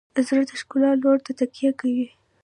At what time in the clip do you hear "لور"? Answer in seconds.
1.01-1.17